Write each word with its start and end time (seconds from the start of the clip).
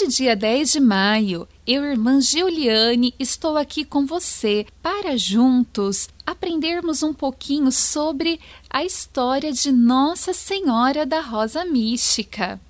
Hoje, 0.00 0.16
dia 0.16 0.36
10 0.36 0.70
de 0.70 0.80
maio, 0.80 1.48
eu, 1.66 1.84
irmã 1.84 2.20
Giuliane, 2.20 3.12
estou 3.18 3.56
aqui 3.56 3.84
com 3.84 4.06
você 4.06 4.64
para 4.80 5.16
juntos 5.16 6.08
aprendermos 6.24 7.02
um 7.02 7.12
pouquinho 7.12 7.72
sobre 7.72 8.38
a 8.70 8.84
história 8.84 9.52
de 9.52 9.72
Nossa 9.72 10.32
Senhora 10.32 11.04
da 11.04 11.20
Rosa 11.20 11.64
Mística. 11.64 12.60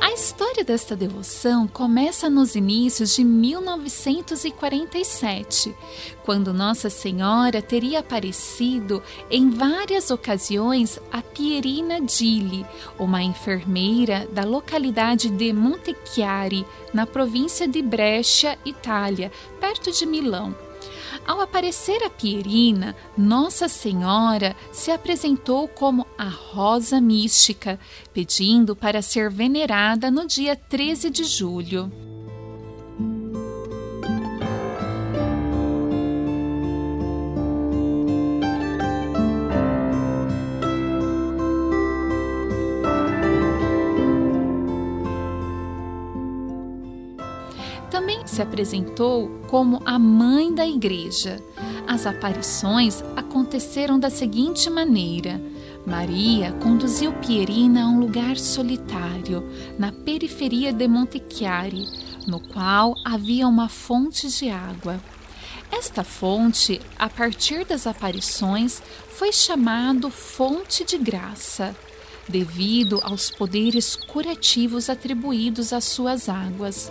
A 0.00 0.12
história 0.12 0.64
desta 0.64 0.96
devoção 0.96 1.68
começa 1.68 2.30
nos 2.30 2.54
inícios 2.54 3.14
de 3.14 3.22
1947, 3.22 5.76
quando 6.24 6.54
Nossa 6.54 6.88
Senhora 6.88 7.60
teria 7.60 7.98
aparecido 8.00 9.02
em 9.30 9.50
várias 9.50 10.10
ocasiões 10.10 10.98
a 11.12 11.20
Pierina 11.20 12.00
Dilli, 12.00 12.64
uma 12.98 13.22
enfermeira 13.22 14.26
da 14.32 14.42
localidade 14.42 15.28
de 15.28 15.52
Montechiari, 15.52 16.64
na 16.94 17.06
província 17.06 17.68
de 17.68 17.82
Brescia, 17.82 18.58
Itália, 18.64 19.30
perto 19.60 19.92
de 19.92 20.06
Milão. 20.06 20.69
Ao 21.26 21.40
aparecer 21.40 22.02
a 22.02 22.10
Pierina, 22.10 22.96
Nossa 23.16 23.68
Senhora 23.68 24.56
se 24.72 24.90
apresentou 24.90 25.68
como 25.68 26.06
a 26.18 26.28
Rosa 26.28 27.00
Mística, 27.00 27.78
pedindo 28.12 28.74
para 28.74 29.02
ser 29.02 29.30
venerada 29.30 30.10
no 30.10 30.26
dia 30.26 30.56
13 30.56 31.10
de 31.10 31.24
julho. 31.24 32.09
Também 47.90 48.26
se 48.26 48.40
apresentou 48.40 49.28
como 49.48 49.82
a 49.84 49.98
mãe 49.98 50.54
da 50.54 50.66
igreja. 50.66 51.42
As 51.86 52.06
aparições 52.06 53.02
aconteceram 53.16 53.98
da 53.98 54.08
seguinte 54.08 54.70
maneira: 54.70 55.40
Maria 55.84 56.52
conduziu 56.62 57.12
Pierina 57.14 57.84
a 57.84 57.88
um 57.88 57.98
lugar 57.98 58.36
solitário, 58.36 59.44
na 59.78 59.90
periferia 59.90 60.72
de 60.72 60.86
Montechiari, 60.86 61.84
no 62.26 62.38
qual 62.38 62.94
havia 63.04 63.48
uma 63.48 63.68
fonte 63.68 64.28
de 64.28 64.48
água. 64.48 65.00
Esta 65.72 66.04
fonte, 66.04 66.80
a 66.98 67.08
partir 67.08 67.64
das 67.64 67.86
aparições, 67.86 68.82
foi 69.08 69.32
chamado 69.32 70.10
Fonte 70.10 70.84
de 70.84 70.98
Graça, 70.98 71.74
devido 72.28 73.00
aos 73.02 73.30
poderes 73.30 73.96
curativos 73.96 74.90
atribuídos 74.90 75.72
às 75.72 75.84
suas 75.84 76.28
águas. 76.28 76.90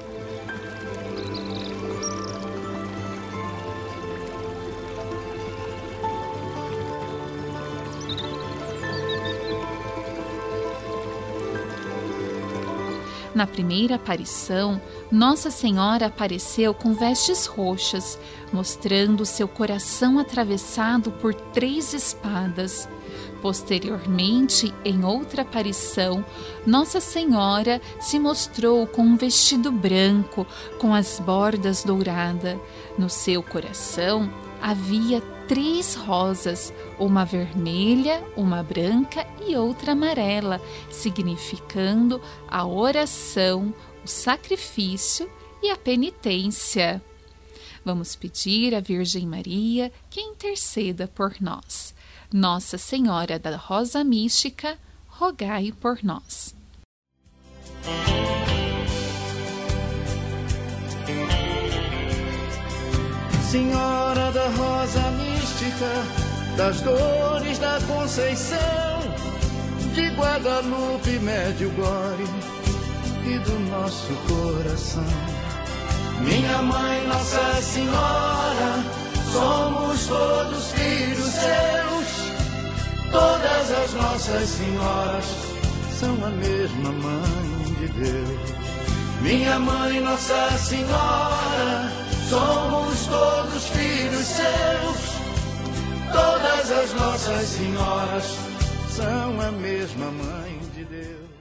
Na 13.33 13.45
primeira 13.45 13.95
aparição, 13.95 14.81
Nossa 15.11 15.51
Senhora 15.51 16.07
apareceu 16.07 16.73
com 16.73 16.93
vestes 16.93 17.45
roxas, 17.45 18.19
mostrando 18.51 19.25
seu 19.25 19.47
coração 19.47 20.17
atravessado 20.17 21.11
por 21.11 21.33
três 21.33 21.93
espadas. 21.93 22.89
Posteriormente, 23.41 24.73
em 24.83 25.05
outra 25.05 25.43
aparição, 25.43 26.25
Nossa 26.65 26.99
Senhora 26.99 27.79
se 27.99 28.19
mostrou 28.19 28.85
com 28.87 29.03
um 29.03 29.15
vestido 29.15 29.71
branco 29.71 30.45
com 30.79 30.93
as 30.93 31.19
bordas 31.19 31.83
douradas. 31.83 32.57
No 32.97 33.09
seu 33.09 33.41
coração 33.41 34.29
havia 34.61 35.21
três 35.47 35.95
rosas, 35.95 36.73
uma 36.99 37.25
vermelha, 37.25 38.23
uma 38.35 38.61
branca 38.61 39.25
e 39.45 39.55
outra 39.55 39.93
amarela, 39.93 40.61
significando 40.91 42.21
a 42.47 42.65
oração, 42.65 43.73
o 44.03 44.07
sacrifício 44.07 45.29
e 45.61 45.69
a 45.69 45.75
penitência. 45.75 47.01
Vamos 47.83 48.15
pedir 48.15 48.75
à 48.75 48.79
Virgem 48.79 49.25
Maria 49.25 49.91
que 50.09 50.21
interceda 50.21 51.07
por 51.07 51.35
nós. 51.39 51.93
Nossa 52.31 52.77
Senhora 52.77 53.39
da 53.39 53.55
Rosa 53.55 54.03
Mística, 54.03 54.77
rogai 55.07 55.73
por 55.79 56.03
nós. 56.03 56.55
Rosa 63.51 64.08
Das 66.57 66.81
dores 66.81 67.59
da 67.59 67.79
Conceição, 67.87 68.57
de 69.93 70.09
Guadalupe, 70.09 71.19
Médio 71.19 71.69
Gore 71.71 72.25
e 73.25 73.39
do 73.39 73.59
nosso 73.69 74.13
coração. 74.27 75.05
Minha 76.21 76.61
mãe, 76.61 77.07
Nossa 77.07 77.61
Senhora, 77.61 78.83
somos 79.31 80.07
todos 80.07 80.71
filhos 80.71 81.33
seus, 81.33 83.11
todas 83.11 83.71
as 83.71 83.93
nossas 83.93 84.49
senhoras 84.49 85.25
são 85.91 86.25
a 86.25 86.29
mesma 86.29 86.91
mãe 86.91 87.73
de 87.79 87.87
Deus. 87.87 88.39
Minha 89.21 89.59
mãe, 89.59 89.99
Nossa 90.01 90.57
Senhora, 90.57 92.09
Somos 92.29 93.07
todos 93.07 93.69
filhos 93.69 94.27
seus, 94.27 95.18
as 96.71 96.93
nossas 96.93 97.47
senhoras 97.47 98.37
são 98.89 99.41
a 99.41 99.51
mesma 99.51 100.11
mãe 100.11 100.59
de 100.75 100.85
Deus. 100.85 101.38